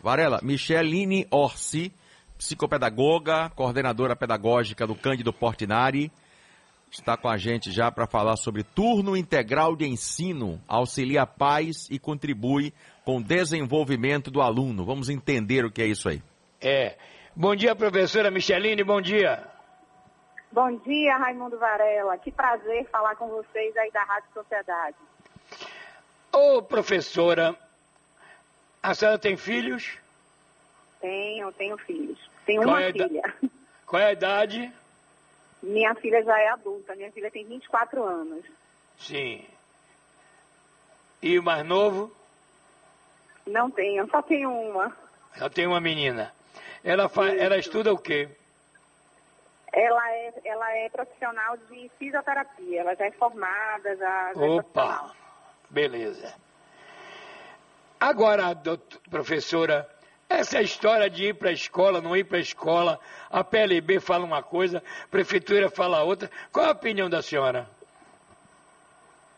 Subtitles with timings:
[0.00, 1.92] Varela, Micheline Orsi,
[2.36, 6.12] psicopedagoga, coordenadora pedagógica do Cândido Portinari,
[6.90, 11.98] está com a gente já para falar sobre turno integral de ensino, auxilia pais e
[11.98, 12.72] contribui
[13.04, 14.84] com o desenvolvimento do aluno.
[14.84, 16.22] Vamos entender o que é isso aí.
[16.60, 16.96] É.
[17.34, 19.46] Bom dia, professora Micheline, bom dia.
[20.50, 22.16] Bom dia, Raimundo Varela.
[22.18, 24.96] Que prazer falar com vocês aí da Rádio Sociedade.
[26.32, 27.54] Ô, professora,
[28.90, 29.98] a senhora tem filhos?
[31.00, 32.18] Tenho, tenho filhos.
[32.46, 33.34] Tenho Qual uma é filha.
[33.86, 34.72] Qual é a idade?
[35.62, 36.94] Minha filha já é adulta.
[36.94, 38.44] Minha filha tem 24 anos.
[38.98, 39.44] Sim.
[41.22, 42.12] E o mais novo?
[43.46, 44.94] Não tenho, só tenho uma.
[45.40, 46.32] Eu tenho uma menina.
[46.82, 47.28] Ela, fa...
[47.28, 48.28] ela estuda o quê?
[49.72, 52.80] Ela é, ela é profissional de fisioterapia.
[52.80, 55.16] Ela já é formada, já, já é Opa, profissional.
[55.70, 56.34] beleza.
[58.00, 59.88] Agora, doutor, professora,
[60.28, 64.24] essa história de ir para a escola, não ir para a escola, a PLB fala
[64.24, 66.30] uma coisa, a prefeitura fala outra.
[66.52, 67.68] Qual a opinião da senhora?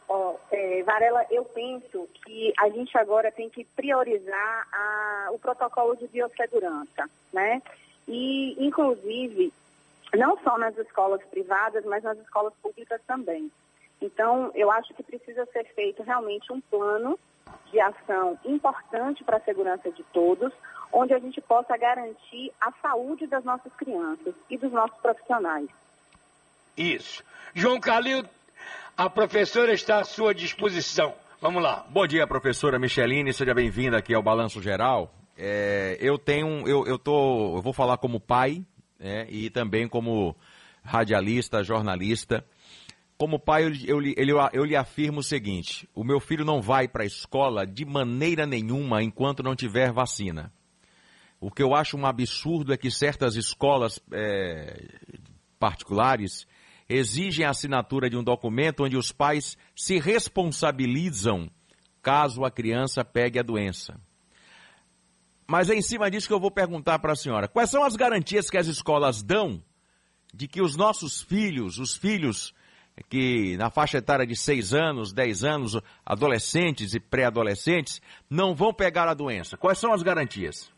[0.08, 5.96] Ó, é, Varela, eu penso que a gente agora tem que priorizar a- o protocolo
[5.96, 7.62] de biossegurança, né?
[8.06, 9.52] E, inclusive,
[10.14, 13.50] não só nas escolas privadas, mas nas escolas públicas também.
[14.02, 17.18] Então, eu acho que precisa ser feito realmente um plano
[17.70, 20.52] de ação importante para a segurança de todos,
[20.92, 25.68] onde a gente possa garantir a saúde das nossas crianças e dos nossos profissionais.
[26.76, 27.22] Isso.
[27.54, 28.24] João Calil,
[28.96, 31.14] a professora está à sua disposição.
[31.40, 31.86] Vamos lá.
[31.88, 35.10] Bom dia, professora Micheline, seja bem-vinda aqui ao Balanço Geral.
[35.38, 38.62] É, eu tenho, eu, eu tô, eu vou falar como pai,
[38.98, 40.36] né, e também como
[40.84, 42.44] radialista, jornalista.
[43.20, 46.88] Como pai, eu, eu, ele- eu lhe afirmo o seguinte: o meu filho não vai
[46.88, 50.50] para a escola de maneira nenhuma enquanto não tiver vacina.
[51.38, 54.88] O que eu acho um absurdo é que certas escolas é,
[55.58, 56.46] particulares
[56.88, 61.50] exigem a assinatura de um documento onde os pais se responsabilizam
[62.00, 64.00] caso a criança pegue a doença.
[65.46, 67.96] Mas é em cima disso que eu vou perguntar para a senhora: quais são as
[67.96, 69.62] garantias que as escolas dão
[70.32, 72.54] de que os nossos filhos, os filhos
[73.08, 79.08] que na faixa etária de 6 anos, 10 anos, adolescentes e pré-adolescentes, não vão pegar
[79.08, 79.56] a doença?
[79.56, 80.72] Quais são as garantias?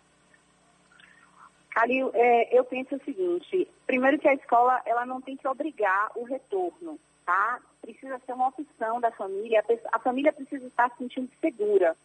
[1.71, 6.11] Calil, é, eu penso o seguinte, primeiro que a escola ela não tem que obrigar
[6.15, 7.61] o retorno, tá?
[7.81, 11.97] Precisa ser uma opção da família, a, a família precisa estar se sentindo segura,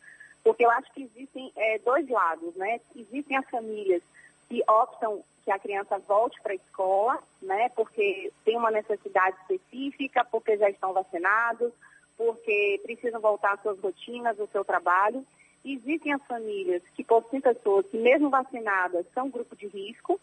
[0.41, 2.79] porque eu acho que existem é, dois lados, né?
[2.95, 4.01] Existem as famílias
[4.50, 7.69] que optam que a criança volte para a escola, né?
[7.69, 11.72] Porque tem uma necessidade específica, porque já estão vacinados,
[12.18, 15.25] porque precisam voltar às suas rotinas, ao seu trabalho.
[15.63, 20.19] Existem as famílias que possuem pessoas que, mesmo vacinadas, são grupo de risco,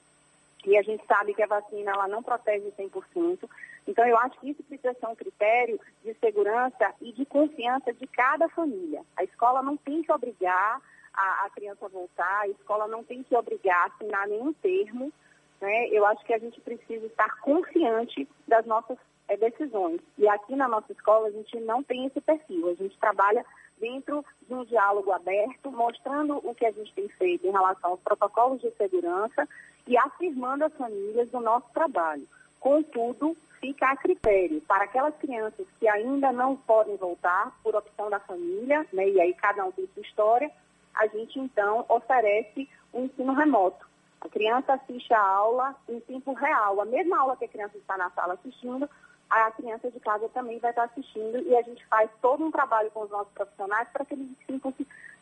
[0.67, 3.49] e a gente sabe que a vacina ela não protege 100%.
[3.87, 8.07] Então, eu acho que isso precisa ser um critério de segurança e de confiança de
[8.07, 9.03] cada família.
[9.17, 10.81] A escola não tem que obrigar
[11.17, 15.13] a, a criança voltar, a escola não tem que obrigar a assinar nenhum termo.
[15.61, 15.89] Né?
[15.89, 18.99] Eu acho que a gente precisa estar confiante das nossas
[19.29, 20.01] eh, decisões.
[20.19, 22.69] E aqui na nossa escola, a gente não tem esse perfil.
[22.69, 23.45] A gente trabalha
[23.79, 28.01] dentro de um diálogo aberto, mostrando o que a gente tem feito em relação aos
[28.01, 29.49] protocolos de segurança
[29.87, 32.27] e afirmando as famílias do nosso trabalho.
[32.61, 38.21] Contudo, fica a critério para aquelas crianças que ainda não podem voltar por opção da
[38.21, 40.51] família, né, e aí cada um tem sua história,
[40.95, 43.87] a gente então oferece o um ensino remoto.
[44.21, 47.97] A criança assiste a aula em tempo real, a mesma aula que a criança está
[47.97, 48.89] na sala assistindo,
[49.29, 52.91] a criança de casa também vai estar assistindo e a gente faz todo um trabalho
[52.91, 54.73] com os nossos profissionais para que eles sintam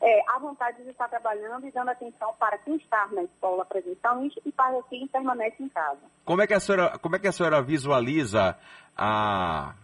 [0.01, 4.41] é, à vontade de estar trabalhando e dando atenção para quem está na escola presencialmente
[4.45, 6.01] e para quem permanece em casa.
[6.25, 8.59] Como é que a senhora, como é que a senhora visualiza
[8.97, 9.75] a,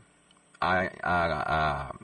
[0.60, 1.94] a, a, a,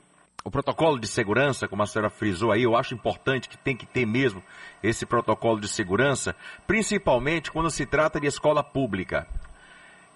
[0.45, 2.61] o protocolo de segurança, como a senhora frisou aí?
[2.61, 4.43] Eu acho importante que tem que ter mesmo
[4.83, 6.35] esse protocolo de segurança,
[6.67, 9.27] principalmente quando se trata de escola pública.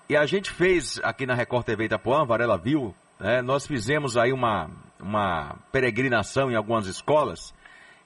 [0.08, 4.32] E a gente fez aqui na Record TV Itapuã, Varela viu, né, nós fizemos aí
[4.32, 7.52] uma, uma peregrinação em algumas escolas,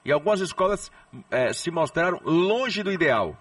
[0.02, 0.90] e algumas escolas
[1.30, 3.36] é, se mostraram longe do ideal.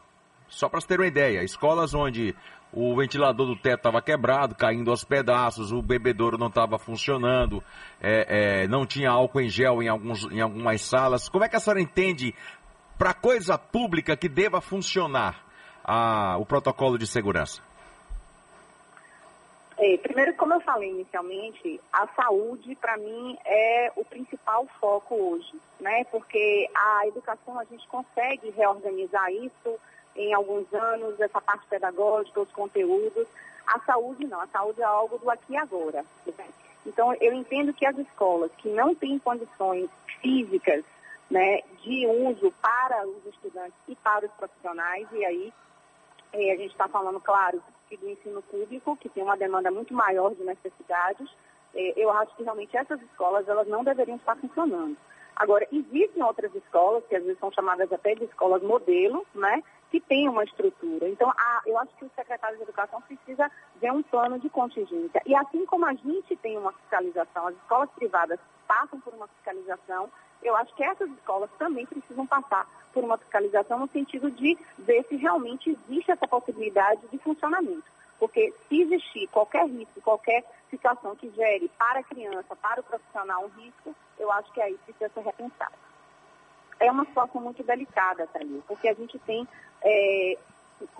[0.50, 2.36] Só para ter uma ideia, escolas onde
[2.72, 7.64] o ventilador do teto estava quebrado, caindo aos pedaços, o bebedouro não estava funcionando,
[8.02, 11.30] é, é, não tinha álcool em gel em, alguns, em algumas salas.
[11.30, 12.34] Como é que a senhora entende
[12.98, 15.44] para coisa pública que deva funcionar
[15.84, 17.62] a, o protocolo de segurança?
[19.78, 25.54] É, Primeiro, como eu falei inicialmente, a saúde, para mim, é o principal foco hoje,
[25.80, 26.04] né?
[26.06, 29.80] Porque a educação, a gente consegue reorganizar isso
[30.16, 33.28] em alguns anos, essa parte pedagógica, os conteúdos.
[33.66, 36.06] A saúde não, a saúde é algo do aqui e agora.
[36.26, 36.46] Né?
[36.86, 39.90] Então, eu entendo que as escolas que não têm condições
[40.22, 40.84] físicas
[41.32, 45.54] né, de uso para os estudantes e para os profissionais, e aí
[46.34, 47.62] é, a gente está falando, claro,
[47.92, 51.30] do ensino público, que tem uma demanda muito maior de necessidades,
[51.76, 54.98] é, eu acho que realmente essas escolas elas não deveriam estar funcionando.
[55.36, 59.64] Agora, existem outras escolas, que às vezes são chamadas até de escolas modelo, né,
[59.94, 61.08] que têm uma estrutura.
[61.08, 65.22] Então, a, eu acho que o secretário de Educação precisa ver um plano de contingência.
[65.24, 70.10] E assim como a gente tem uma fiscalização, as escolas privadas passam por uma fiscalização,
[70.42, 75.06] eu acho que essas escolas também precisam passar por uma fiscalização no sentido de ver
[75.08, 77.86] se realmente existe essa possibilidade de funcionamento.
[78.18, 83.46] Porque se existir qualquer risco, qualquer situação que gere para a criança, para o profissional
[83.46, 85.93] um risco, eu acho que aí precisa ser repensado.
[86.80, 89.48] É uma situação muito delicada, Thalio, porque a gente tem
[89.82, 90.38] é,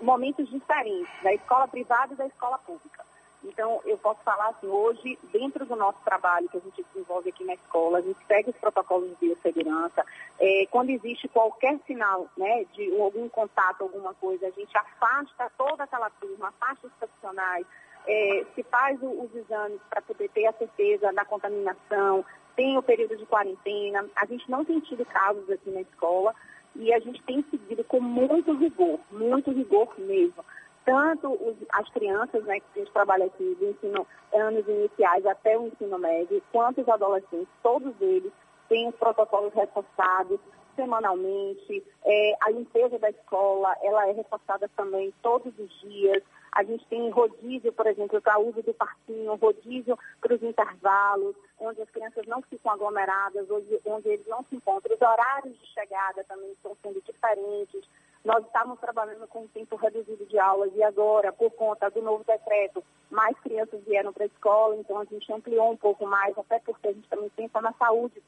[0.00, 3.04] momentos diferentes da escola privada e da escola pública.
[3.44, 7.44] Então, eu posso falar assim, hoje, dentro do nosso trabalho que a gente desenvolve aqui
[7.44, 10.04] na escola, a gente segue os protocolos de biossegurança.
[10.40, 15.84] É, quando existe qualquer sinal né, de algum contato, alguma coisa, a gente afasta toda
[15.84, 17.66] aquela turma, afasta os profissionais,
[18.06, 22.24] é, se faz o, os exames para poder ter a certeza da contaminação,
[22.56, 24.06] tem o período de quarentena.
[24.16, 26.34] A gente não tem tido casos aqui na escola
[26.76, 30.44] e a gente tem seguido com muito rigor, muito rigor mesmo
[30.84, 35.58] tanto os, as crianças, né, que a gente trabalha aqui do ensino anos iniciais até
[35.58, 38.32] o ensino médio, quanto os adolescentes, todos eles
[38.68, 40.38] têm os protocolos reforçados
[40.76, 41.82] semanalmente.
[42.04, 46.22] É, a limpeza da escola, ela é reforçada também todos os dias.
[46.54, 51.82] A gente tem rodízio, por exemplo, para uso do parquinho, rodízio para os intervalos, onde
[51.82, 54.94] as crianças não ficam aglomeradas, onde, eles não se encontram.
[54.94, 57.82] Os horários de chegada também estão sendo diferentes.
[58.24, 62.22] Nós estávamos trabalhando com um tempo reduzido de aulas e agora, por conta do novo
[62.24, 66.60] decreto, mais crianças vieram para a escola, então a gente ampliou um pouco mais, até
[66.60, 68.22] porque a gente também pensa na saúde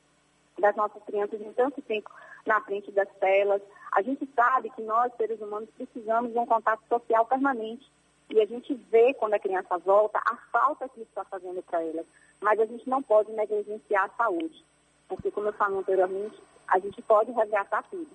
[0.59, 2.11] das nossas crianças em tanto tempo
[2.45, 3.63] na frente das telas.
[3.93, 7.89] A gente sabe que nós, seres humanos, precisamos de um contato social permanente.
[8.29, 11.83] E a gente vê, quando a criança volta, a falta que isso está fazendo para
[11.83, 12.05] elas.
[12.41, 14.65] Mas a gente não pode negligenciar a saúde.
[15.09, 16.37] Porque, como eu falei anteriormente,
[16.67, 18.09] a gente pode resgatar tudo.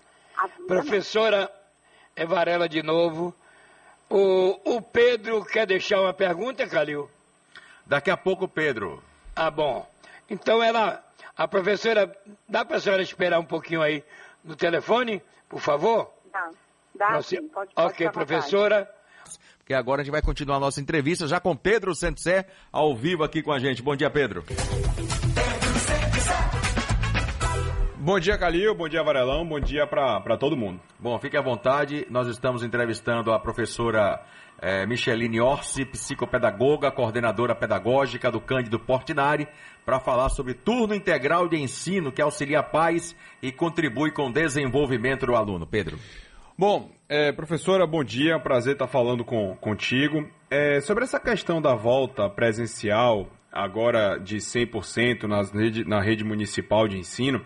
[0.67, 1.51] Professora,
[2.15, 3.33] é Varela de novo.
[4.09, 7.09] O, o Pedro quer deixar uma pergunta, Calil?
[7.85, 9.01] Daqui a pouco, Pedro.
[9.35, 9.89] Ah, bom.
[10.29, 11.03] Então ela,
[11.37, 12.13] a professora,
[12.47, 14.03] dá para a senhora esperar um pouquinho aí
[14.43, 16.11] no telefone, por favor?
[16.31, 16.51] Dá.
[16.93, 18.93] Dá Nossa, sim, pode, pode Ok, professora.
[19.61, 23.23] Porque agora a gente vai continuar a nossa entrevista já com Pedro Santsé, ao vivo
[23.23, 23.81] aqui com a gente.
[23.81, 24.43] Bom dia, Pedro.
[27.97, 28.73] Bom dia, Calil.
[28.73, 29.45] Bom dia, Varelão.
[29.45, 30.81] Bom dia para todo mundo.
[30.99, 32.07] Bom, fique à vontade.
[32.09, 34.19] Nós estamos entrevistando a professora
[34.59, 39.47] é, Micheline Orsi, psicopedagoga, coordenadora pedagógica do Cândido Portinari,
[39.85, 45.27] para falar sobre turno integral de ensino que auxilia pais e contribui com o desenvolvimento
[45.27, 45.67] do aluno.
[45.67, 45.99] Pedro.
[46.61, 48.37] Bom, é, professora, bom dia.
[48.37, 50.29] Prazer estar falando com, contigo.
[50.47, 56.87] É, sobre essa questão da volta presencial, agora de 100% nas rede, na rede municipal
[56.87, 57.43] de ensino,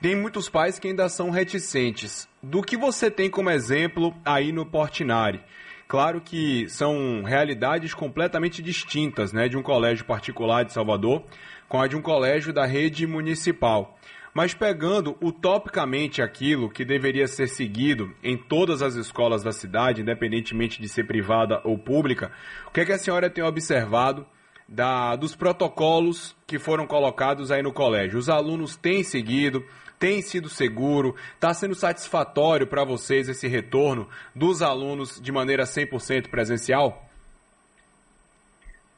[0.00, 2.28] tem muitos pais que ainda são reticentes.
[2.42, 5.40] Do que você tem como exemplo aí no Portinari?
[5.86, 11.22] Claro que são realidades completamente distintas, né, de um colégio particular de Salvador
[11.68, 13.96] com a de um colégio da rede municipal.
[14.34, 20.80] Mas pegando utopicamente aquilo que deveria ser seguido em todas as escolas da cidade, independentemente
[20.80, 22.32] de ser privada ou pública,
[22.66, 24.26] o que, é que a senhora tem observado
[24.66, 28.18] da, dos protocolos que foram colocados aí no colégio?
[28.18, 29.62] Os alunos têm seguido,
[29.98, 31.14] tem sido seguro?
[31.34, 37.04] Está sendo satisfatório para vocês esse retorno dos alunos de maneira 100% presencial?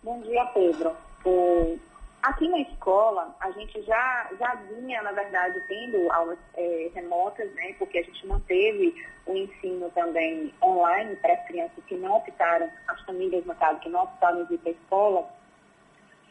[0.00, 0.92] Bom dia, Pedro.
[1.26, 1.76] É,
[2.24, 7.74] aqui na escola, a gente já, já vinha, na verdade, tendo aulas é, remotas, né,
[7.78, 8.94] porque a gente manteve
[9.26, 13.88] o ensino também online para as crianças que não optaram, as famílias, no caso, que
[13.88, 15.28] não optaram em ir para a escola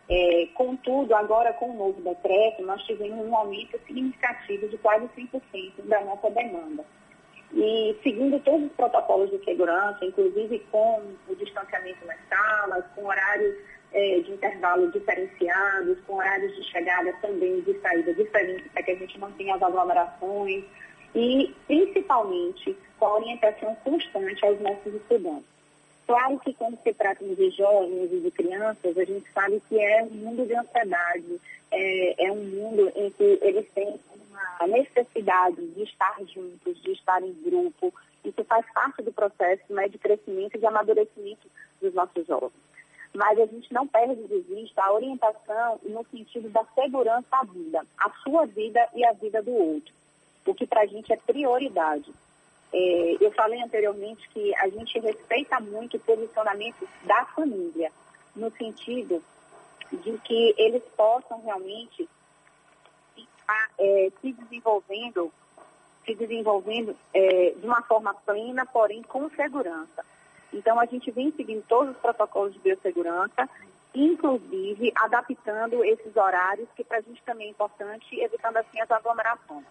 [0.10, 5.86] é, contudo, agora com o novo decreto, nós tivemos um aumento significativo de quase 100%
[5.86, 6.84] da nossa demanda.
[7.54, 13.56] E seguindo todos os protocolos de segurança, inclusive com o distanciamento nas salas, com horários
[13.94, 18.96] é, de intervalo diferenciados, com horários de chegada também de saída diferentes, para que a
[18.96, 20.64] gente mantenha as aglomerações
[21.16, 25.54] e, principalmente, com a orientação constante aos nossos estudantes.
[26.06, 30.04] Claro que quando se trata de jovens e de crianças, a gente sabe que é
[30.04, 31.40] um mundo de ansiedade,
[31.72, 37.22] é, é um mundo em que eles têm uma necessidade de estar juntos, de estar
[37.24, 37.94] em grupo.
[38.26, 41.48] Isso faz parte do processo né, de crescimento e de amadurecimento
[41.82, 42.52] dos nossos jovens.
[43.14, 47.86] Mas a gente não perde de vista a orientação no sentido da segurança à vida,
[48.00, 49.94] a sua vida e a vida do outro,
[50.48, 52.12] o que para a gente é prioridade.
[52.74, 57.92] É, eu falei anteriormente que a gente respeita muito o posicionamento da família,
[58.36, 59.24] no sentido
[59.92, 62.10] de que eles possam realmente
[63.16, 65.32] estar é, se desenvolvendo,
[66.04, 70.04] se desenvolvendo é, de uma forma plena, porém com segurança.
[70.54, 73.50] Então a gente vem seguindo todos os protocolos de biossegurança,
[73.94, 79.66] inclusive adaptando esses horários, que para a gente também é importante, evitando assim as aglomerações.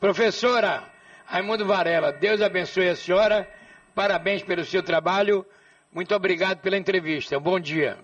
[0.00, 0.82] Professora,
[1.26, 3.48] Raimundo Varela, Deus abençoe a senhora,
[3.94, 5.44] parabéns pelo seu trabalho,
[5.92, 7.98] muito obrigado pela entrevista, bom dia.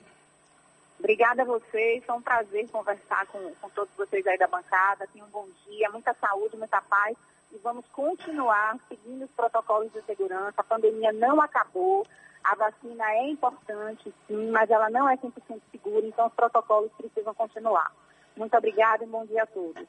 [0.99, 5.27] Obrigada a vocês, foi um prazer conversar com, com todos vocês aí da bancada, tenham
[5.27, 7.17] um bom dia, muita saúde, muita paz
[7.53, 12.07] e vamos continuar seguindo os protocolos de segurança, a pandemia não acabou,
[12.43, 17.35] a vacina é importante, sim, mas ela não é 100% segura, então os protocolos precisam
[17.35, 17.93] continuar.
[18.37, 19.87] Muito obrigada e bom dia a todos.